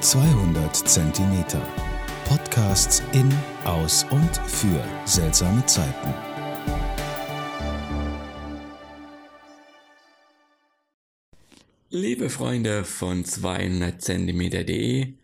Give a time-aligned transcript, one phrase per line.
[0.00, 1.66] 200 Zentimeter.
[2.26, 3.32] Podcasts in,
[3.64, 6.14] aus und für seltsame Zeiten.
[11.88, 15.14] Liebe Freunde von 200 Zentimeter.de,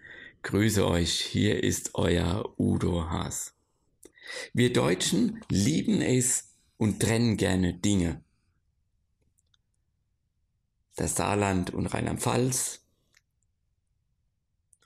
[0.43, 3.55] grüße euch, hier ist euer Udo Haas.
[4.55, 6.49] Wir Deutschen lieben es
[6.79, 8.23] und trennen gerne Dinge.
[10.97, 12.82] Das Saarland und Rheinland-Pfalz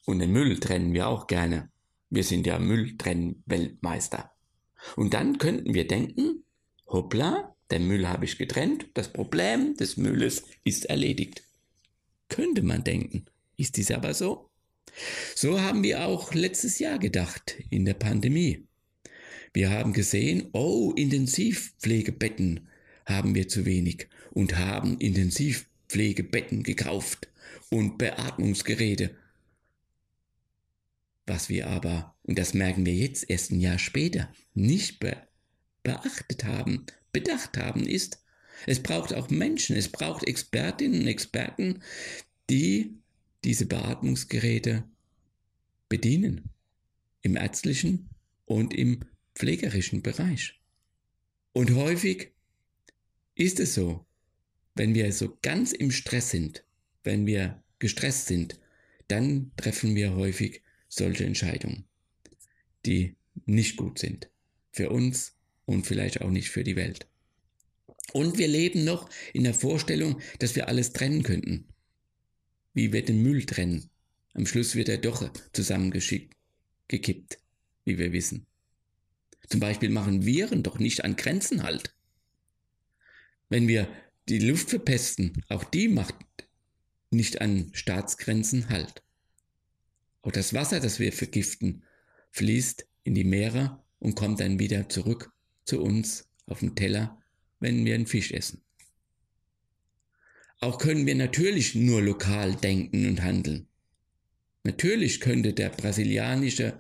[0.07, 1.69] und den Müll trennen wir auch gerne.
[2.09, 4.31] Wir sind ja Mülltrennen-Weltmeister.
[4.95, 6.45] Und dann könnten wir denken,
[6.87, 11.43] hoppla, den Müll habe ich getrennt, das Problem des Mülles ist erledigt.
[12.29, 13.27] Könnte man denken.
[13.57, 14.49] Ist dies aber so?
[15.35, 18.65] So haben wir auch letztes Jahr gedacht, in der Pandemie.
[19.53, 22.69] Wir haben gesehen, oh, Intensivpflegebetten
[23.05, 27.29] haben wir zu wenig und haben Intensivpflegebetten gekauft
[27.71, 29.17] und Beatmungsgeräte
[31.27, 35.17] was wir aber, und das merken wir jetzt erst ein Jahr später, nicht be
[35.83, 38.21] beachtet haben, bedacht haben, ist,
[38.67, 41.81] es braucht auch Menschen, es braucht Expertinnen und Experten,
[42.51, 42.99] die
[43.45, 44.83] diese Beatmungsgeräte
[45.89, 46.51] bedienen.
[47.23, 48.11] Im ärztlichen
[48.47, 49.01] und im
[49.37, 50.61] pflegerischen Bereich.
[51.53, 52.33] Und häufig
[53.37, 54.05] ist es so,
[54.75, 56.65] wenn wir so ganz im Stress sind,
[57.05, 58.59] wenn wir gestresst sind,
[59.09, 61.85] dann treffen wir häufig solche Entscheidungen,
[62.85, 64.31] die nicht gut sind.
[64.73, 65.35] Für uns
[65.65, 67.07] und vielleicht auch nicht für die Welt.
[68.13, 71.67] Und wir leben noch in der Vorstellung, dass wir alles trennen könnten.
[72.73, 73.91] Wie wir den Müll trennen.
[74.35, 76.37] Am Schluss wird er doch zusammengeschickt,
[76.89, 77.39] gekippt,
[77.85, 78.47] wie wir wissen.
[79.49, 81.95] Zum Beispiel machen Viren doch nicht an Grenzen halt.
[83.49, 83.89] Wenn wir
[84.29, 86.15] die Luft verpesten, auch die macht
[87.11, 89.03] nicht an Staatsgrenzen halt.
[90.27, 91.85] Auch das Wasser, das wir vergiften,
[92.33, 95.33] fließt in die Meere und kommt dann wieder zurück
[95.65, 97.23] zu uns auf den Teller,
[97.61, 98.61] wenn wir einen Fisch essen.
[100.59, 103.69] Auch können wir natürlich nur lokal denken und handeln.
[104.65, 106.77] Natürlich könnte der brasilianische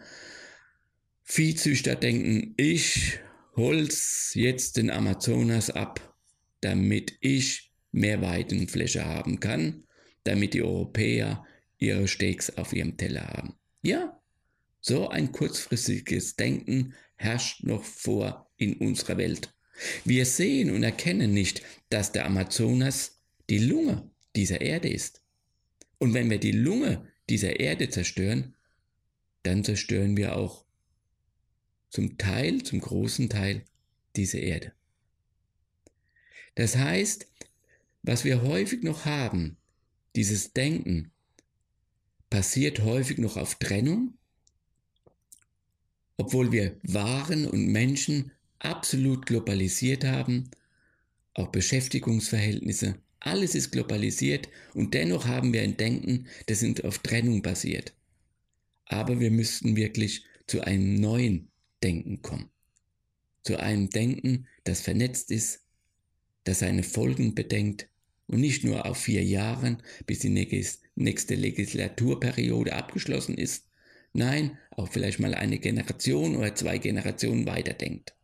[1.22, 3.20] Viehzüchter denken, ich
[3.54, 6.16] hol's jetzt den Amazonas ab,
[6.62, 9.84] damit ich mehr Weidenfläche haben kann,
[10.24, 11.44] damit die Europäer
[11.78, 13.54] ihre Steaks auf ihrem Teller haben.
[13.82, 14.20] Ja,
[14.80, 19.52] so ein kurzfristiges Denken herrscht noch vor in unserer Welt.
[20.04, 23.20] Wir sehen und erkennen nicht, dass der Amazonas
[23.50, 25.22] die Lunge dieser Erde ist.
[25.98, 28.54] Und wenn wir die Lunge dieser Erde zerstören,
[29.42, 30.64] dann zerstören wir auch
[31.90, 33.64] zum Teil, zum großen Teil
[34.16, 34.72] diese Erde.
[36.54, 37.26] Das heißt,
[38.02, 39.56] was wir häufig noch haben,
[40.14, 41.12] dieses Denken,
[42.30, 44.14] passiert häufig noch auf Trennung,
[46.16, 50.50] obwohl wir Waren und Menschen absolut globalisiert haben,
[51.34, 57.92] auch Beschäftigungsverhältnisse, alles ist globalisiert und dennoch haben wir ein Denken, das auf Trennung basiert.
[58.86, 61.48] Aber wir müssten wirklich zu einem neuen
[61.82, 62.50] Denken kommen.
[63.42, 65.64] Zu einem Denken, das vernetzt ist,
[66.44, 67.88] das seine Folgen bedenkt
[68.26, 70.30] und nicht nur auf vier Jahren, bis die
[70.94, 73.66] nächste Legislaturperiode abgeschlossen ist,
[74.12, 78.14] nein, auch vielleicht mal eine Generation oder zwei Generationen weiterdenkt.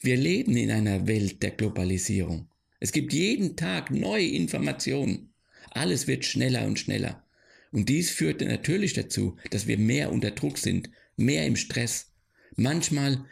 [0.00, 2.48] Wir leben in einer Welt der Globalisierung.
[2.78, 5.32] Es gibt jeden Tag neue Informationen.
[5.70, 7.24] Alles wird schneller und schneller.
[7.70, 12.12] Und dies führt natürlich dazu, dass wir mehr unter Druck sind, mehr im Stress.
[12.56, 13.24] Manchmal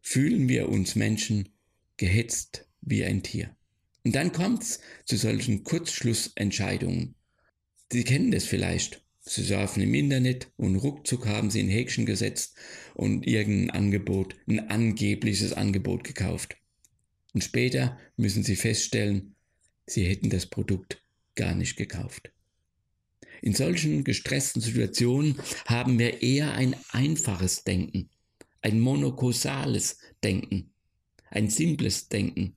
[0.00, 1.48] fühlen wir uns Menschen
[1.96, 3.56] gehetzt wie ein Tier.
[4.04, 7.14] Und dann kommt es zu solchen Kurzschlussentscheidungen.
[7.92, 9.04] Sie kennen das vielleicht.
[9.22, 12.56] Sie surfen im Internet und ruckzuck haben Sie ein Häkchen gesetzt
[12.94, 16.56] und irgendein Angebot, ein angebliches Angebot gekauft.
[17.34, 19.34] Und später müssen Sie feststellen,
[19.86, 21.02] Sie hätten das Produkt
[21.34, 22.32] gar nicht gekauft.
[23.42, 28.10] In solchen gestressten Situationen haben wir eher ein einfaches Denken,
[28.62, 30.70] ein monokausales Denken,
[31.30, 32.54] ein simples Denken.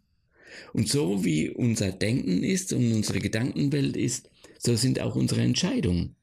[0.74, 6.16] Und so wie unser Denken ist und unsere Gedankenwelt ist, so sind auch unsere Entscheidungen,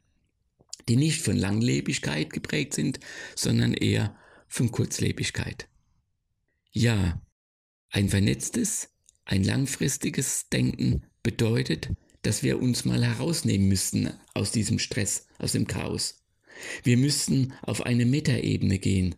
[0.88, 3.00] die nicht von Langlebigkeit geprägt sind,
[3.37, 4.17] sondern eher
[4.49, 5.69] von Kurzlebigkeit.
[6.73, 7.21] Ja,
[7.91, 8.91] ein vernetztes,
[9.25, 11.91] ein langfristiges Denken bedeutet,
[12.23, 16.23] dass wir uns mal herausnehmen müssten aus diesem Stress, aus dem Chaos.
[16.82, 19.15] Wir müssten auf eine Metaebene gehen.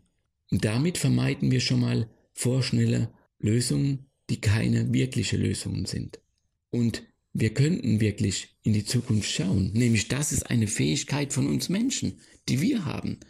[0.51, 6.19] Und damit vermeiden wir schon mal vorschnelle Lösungen die keine wirkliche Lösungen sind.
[6.71, 7.03] Und
[7.35, 9.73] wir könnten wirklich in die Zukunft schauen.
[9.75, 12.19] Nämlich das ist eine Fähigkeit von uns Menschen,
[12.49, 13.21] die wir haben.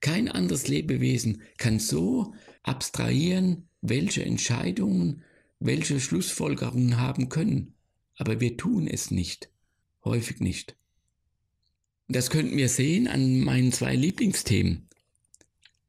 [0.00, 2.32] Kein anderes Lebewesen kann so
[2.62, 5.24] abstrahieren, welche Entscheidungen,
[5.58, 7.74] welche Schlussfolgerungen haben können.
[8.16, 9.50] Aber wir tun es nicht.
[10.04, 10.76] Häufig nicht.
[12.06, 14.88] Das könnten wir sehen an meinen zwei Lieblingsthemen.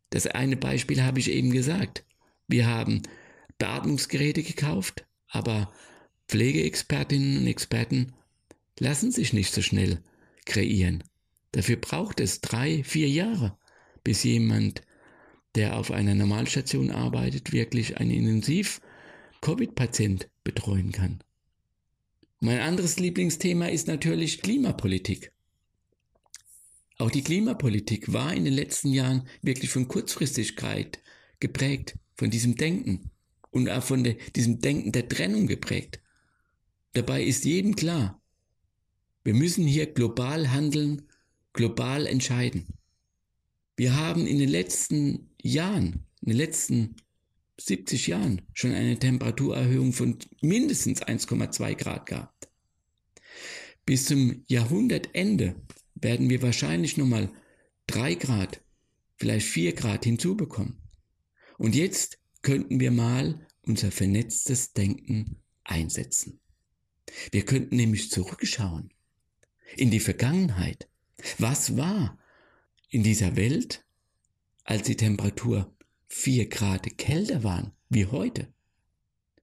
[0.10, 2.06] Das eine Beispiel habe ich eben gesagt.
[2.48, 3.04] Wir haben
[3.58, 5.72] Beatmungsgeräte gekauft, aber
[6.28, 8.14] Pflegeexpertinnen und Experten
[8.80, 10.02] lassen sich nicht so schnell
[10.46, 11.04] kreieren.
[11.52, 13.58] Dafür braucht es drei, vier Jahre,
[14.04, 14.82] bis jemand,
[15.56, 21.24] der auf einer Normalstation arbeitet, wirklich einen Intensiv-Covid-Patient betreuen kann.
[22.40, 25.32] Mein anderes Lieblingsthema ist natürlich Klimapolitik.
[27.00, 31.00] Auch die Klimapolitik war in den letzten Jahren wirklich von Kurzfristigkeit
[31.40, 33.10] geprägt, von diesem Denken
[33.52, 36.00] und auch von der, diesem Denken der Trennung geprägt.
[36.94, 38.22] Dabei ist jedem klar,
[39.24, 41.04] wir müssen hier global handeln,
[41.54, 42.68] global entscheiden.
[43.76, 46.96] Wir haben in den letzten Jahren, in den letzten
[47.60, 52.50] 70 Jahren schon eine Temperaturerhöhung von mindestens 1,2 Grad gehabt.
[53.86, 55.56] Bis zum Jahrhundertende
[55.96, 57.30] werden wir wahrscheinlich nochmal
[57.88, 58.62] 3 Grad,
[59.16, 60.78] vielleicht 4 Grad hinzubekommen.
[61.58, 65.36] Und jetzt könnten wir mal unser vernetztes Denken
[65.66, 66.40] einsetzen.
[67.32, 68.94] Wir könnten nämlich zurückschauen
[69.76, 70.88] in die Vergangenheit.
[71.40, 72.18] Was war
[72.90, 73.84] in dieser Welt,
[74.64, 75.76] als die Temperatur
[76.08, 78.48] vier Grad kälter waren wie heute?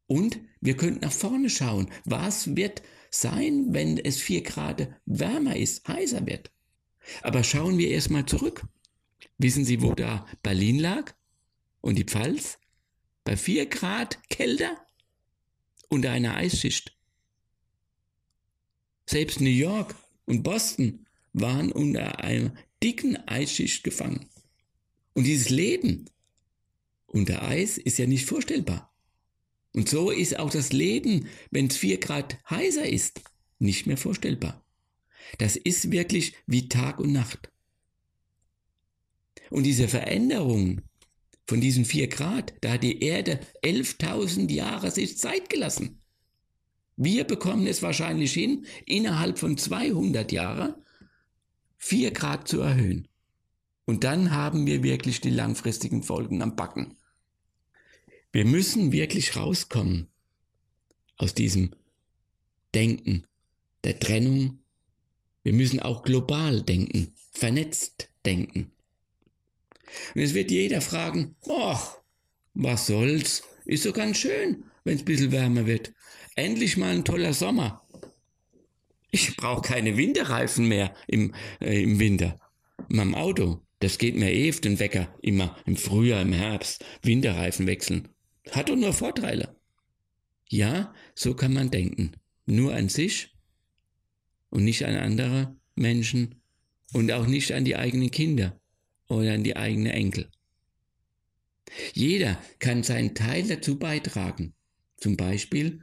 [0.06, 1.90] Und wir könnten nach vorne schauen.
[2.06, 6.50] Was wird sein, wenn es vier Grad wärmer ist, heißer wird?
[7.20, 8.66] Aber schauen wir erstmal zurück.
[9.36, 11.12] Wissen Sie, wo da Berlin lag
[11.82, 12.58] und die Pfalz?
[13.24, 14.76] Bei vier Grad kälter
[15.88, 16.96] unter einer Eisschicht.
[19.06, 19.94] Selbst New York
[20.26, 24.28] und Boston waren unter einer dicken Eisschicht gefangen.
[25.14, 26.06] Und dieses Leben
[27.06, 28.92] unter Eis ist ja nicht vorstellbar.
[29.72, 33.22] Und so ist auch das Leben, wenn es vier Grad heißer ist,
[33.58, 34.64] nicht mehr vorstellbar.
[35.38, 37.50] Das ist wirklich wie Tag und Nacht.
[39.50, 40.82] Und diese Veränderung
[41.46, 46.00] von diesen vier Grad, da hat die Erde 11.000 Jahre sich Zeit gelassen.
[46.96, 50.74] Wir bekommen es wahrscheinlich hin, innerhalb von 200 Jahren
[51.78, 53.08] 4 Grad zu erhöhen.
[53.84, 56.96] Und dann haben wir wirklich die langfristigen Folgen am Backen.
[58.32, 60.08] Wir müssen wirklich rauskommen
[61.16, 61.74] aus diesem
[62.74, 63.26] Denken
[63.84, 64.60] der Trennung.
[65.42, 68.72] Wir müssen auch global denken, vernetzt denken.
[70.14, 71.98] Und es wird jeder fragen, ach,
[72.54, 75.92] was soll's, ist so ganz schön, wenn es ein bisschen wärmer wird.
[76.36, 77.82] Endlich mal ein toller Sommer.
[79.10, 82.40] Ich brauche keine Winterreifen mehr im, äh, im Winter.
[82.88, 83.60] In meinem Auto.
[83.78, 85.14] Das geht mir eh auf den Wecker.
[85.22, 86.84] Immer im Frühjahr, im Herbst.
[87.02, 88.08] Winterreifen wechseln.
[88.50, 89.56] Hat doch nur Vorteile.
[90.48, 92.12] Ja, so kann man denken.
[92.46, 93.34] Nur an sich
[94.50, 96.40] und nicht an andere Menschen
[96.92, 98.60] und auch nicht an die eigenen Kinder
[99.08, 100.30] oder an die eigenen Enkel.
[101.92, 104.54] Jeder kann seinen Teil dazu beitragen.
[104.96, 105.82] Zum Beispiel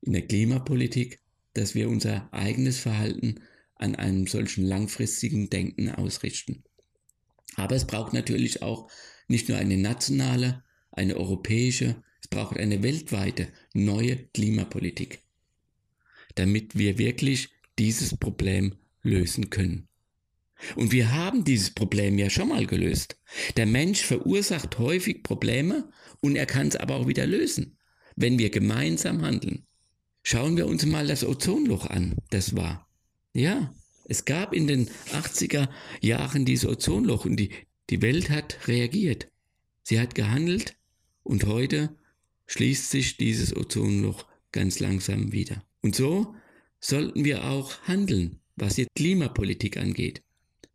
[0.00, 1.20] in der Klimapolitik,
[1.54, 3.40] dass wir unser eigenes Verhalten
[3.76, 6.64] an einem solchen langfristigen Denken ausrichten.
[7.56, 8.90] Aber es braucht natürlich auch
[9.28, 15.20] nicht nur eine nationale, eine europäische, es braucht eine weltweite neue Klimapolitik,
[16.34, 19.87] damit wir wirklich dieses Problem lösen können.
[20.76, 23.16] Und wir haben dieses Problem ja schon mal gelöst.
[23.56, 27.78] Der Mensch verursacht häufig Probleme und er kann es aber auch wieder lösen,
[28.16, 29.66] wenn wir gemeinsam handeln.
[30.22, 32.16] Schauen wir uns mal das Ozonloch an.
[32.30, 32.88] Das war.
[33.32, 33.72] Ja,
[34.04, 35.68] es gab in den 80er
[36.00, 37.50] Jahren dieses Ozonloch und die,
[37.90, 39.28] die Welt hat reagiert.
[39.82, 40.76] Sie hat gehandelt
[41.22, 41.96] und heute
[42.46, 45.62] schließt sich dieses Ozonloch ganz langsam wieder.
[45.82, 46.34] Und so
[46.80, 50.22] sollten wir auch handeln, was jetzt Klimapolitik angeht.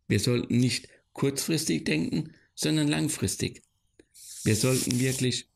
[0.07, 3.63] Wir sollten nicht kurzfristig denken, sondern langfristig.
[4.43, 5.49] Wir sollten wirklich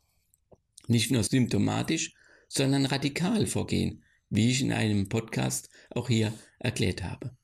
[0.87, 2.13] nicht nur symptomatisch,
[2.47, 7.35] sondern radikal vorgehen, wie ich in einem Podcast auch hier erklärt habe.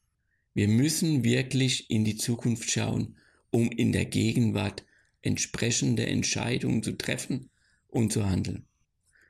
[0.53, 3.17] Wir müssen wirklich in die Zukunft schauen,
[3.49, 4.85] um in der Gegenwart
[5.21, 7.49] entsprechende Entscheidungen zu treffen
[7.87, 8.65] und zu handeln.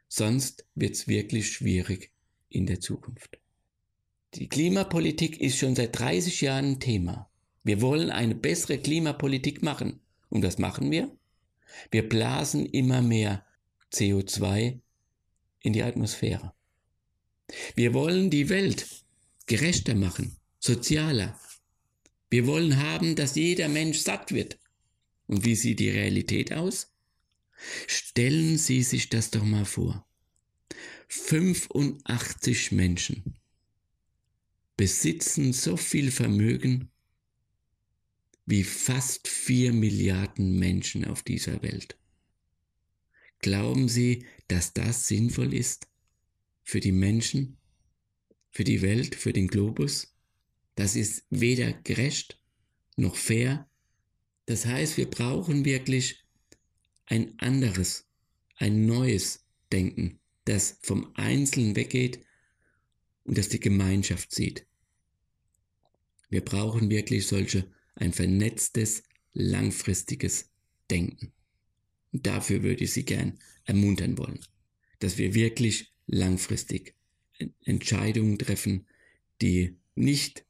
[0.08, 2.12] Sonst wird es wirklich schwierig
[2.50, 3.40] in der Zukunft.
[4.36, 7.30] Die Klimapolitik ist schon seit 30 Jahren Thema.
[7.64, 10.00] Wir wollen eine bessere Klimapolitik machen.
[10.30, 11.16] Und was machen wir?
[11.92, 13.46] Wir blasen immer mehr
[13.92, 14.80] CO2
[15.62, 16.54] in die Atmosphäre.
[17.76, 18.88] Wir wollen die Welt
[19.46, 21.40] gerechter machen, sozialer.
[22.30, 24.58] Wir wollen haben, dass jeder Mensch satt wird.
[25.28, 26.92] Und wie sieht die Realität aus?
[27.88, 30.06] Stellen Sie sich das doch mal vor.
[31.08, 33.38] 85 Menschen
[34.76, 36.90] besitzen so viel Vermögen
[38.46, 41.98] wie fast 4 Milliarden Menschen auf dieser Welt.
[43.40, 45.88] Glauben Sie, dass das sinnvoll ist
[46.64, 47.58] für die Menschen,
[48.52, 50.16] für die Welt, für den Globus?
[50.76, 52.40] Das ist weder gerecht
[52.96, 53.70] noch fair.
[54.46, 56.24] Das heißt, wir brauchen wirklich
[57.06, 58.08] ein anderes,
[58.56, 62.20] ein neues Denken, das vom Einzelnen weggeht
[63.24, 64.66] und das die Gemeinschaft sieht.
[66.30, 67.70] Wir brauchen wirklich solche,
[68.04, 70.50] ein vernetztes, langfristiges
[70.92, 71.32] Denken.
[72.12, 74.40] Und dafür würde ich Sie gern ermuntern wollen,
[75.00, 76.96] dass wir wirklich langfristig
[77.64, 78.86] Entscheidungen treffen,
[79.42, 80.46] die nicht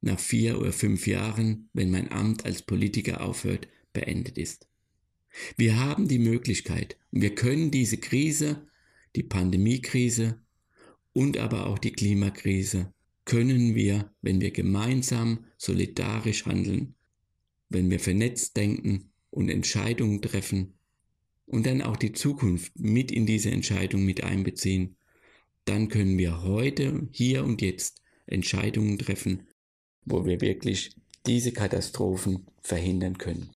[0.00, 4.66] nach vier oder fünf Jahren, wenn mein Amt als Politiker aufhört, beendet ist.
[5.56, 8.66] Wir haben die Möglichkeit und wir können diese Krise,
[9.14, 10.40] die Pandemiekrise
[11.12, 12.92] und aber auch die Klimakrise,
[13.24, 16.94] können wir, wenn wir gemeinsam solidarisch handeln,
[17.68, 20.74] wenn wir vernetzt denken und Entscheidungen treffen
[21.46, 24.96] und dann auch die Zukunft mit in diese Entscheidung mit einbeziehen,
[25.64, 29.46] dann können wir heute, hier und jetzt Entscheidungen treffen,
[30.04, 30.94] wo wir wirklich
[31.26, 33.50] diese Katastrophen verhindern können.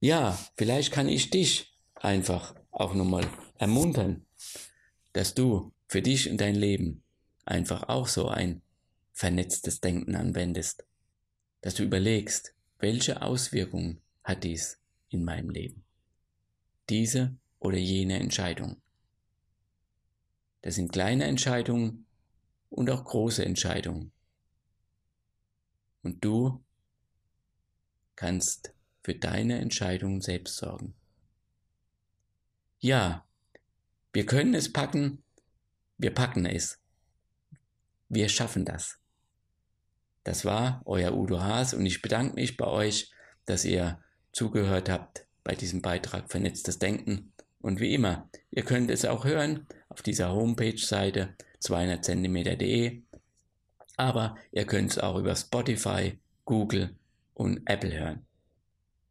[0.00, 4.26] Ja, vielleicht kann ich dich einfach auch nochmal ermuntern,
[5.12, 7.03] dass du für dich und dein Leben
[7.44, 8.62] einfach auch so ein
[9.12, 10.84] vernetztes Denken anwendest,
[11.60, 15.84] dass du überlegst, welche Auswirkungen hat dies in meinem Leben.
[16.88, 18.76] Diese oder jene Entscheidung.
[20.62, 22.06] Das sind kleine Entscheidungen
[22.70, 24.12] und auch große Entscheidungen.
[26.02, 26.62] Und du
[28.16, 30.94] kannst für deine Entscheidungen selbst sorgen.
[32.80, 33.26] Ja,
[34.12, 35.22] wir können es packen,
[35.98, 36.78] wir packen es.
[38.08, 38.98] Wir schaffen das.
[40.24, 43.12] Das war euer Udo Haas und ich bedanke mich bei euch,
[43.44, 47.32] dass ihr zugehört habt bei diesem Beitrag Vernetztes Denken.
[47.60, 53.02] Und wie immer, ihr könnt es auch hören auf dieser Homepage-Seite 200cm.de,
[53.96, 56.96] aber ihr könnt es auch über Spotify, Google
[57.34, 58.26] und Apple hören.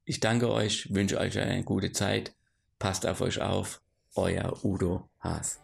[0.05, 2.35] Ich danke euch, wünsche euch eine gute Zeit,
[2.79, 3.81] passt auf euch auf,
[4.15, 5.62] euer Udo Haas.